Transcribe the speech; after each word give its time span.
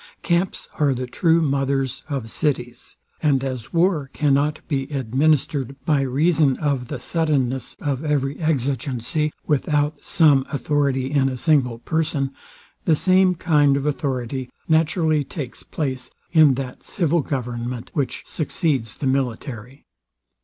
Camps 0.23 0.67
are 0.79 0.95
the 0.95 1.05
true 1.05 1.41
mothers 1.43 2.01
of 2.09 2.31
cities; 2.31 2.95
and 3.21 3.43
as 3.43 3.71
war 3.71 4.09
cannot 4.13 4.67
be 4.67 4.85
administered, 4.89 5.75
by 5.85 6.01
reason 6.01 6.57
of 6.57 6.87
the 6.87 6.97
suddenness 6.97 7.77
of 7.79 8.03
every 8.03 8.39
exigency, 8.39 9.31
without 9.45 9.99
some 10.01 10.43
authority 10.51 11.11
in 11.11 11.29
a 11.29 11.37
single 11.37 11.77
person, 11.77 12.33
the 12.85 12.95
same 12.95 13.35
kind 13.35 13.77
of 13.77 13.85
authority 13.85 14.49
naturally 14.67 15.23
takes 15.23 15.61
place 15.61 16.09
in 16.31 16.55
that 16.55 16.81
civil 16.81 17.21
government, 17.21 17.91
which 17.93 18.23
succeeds 18.25 18.95
the 18.95 19.05
military. 19.07 19.85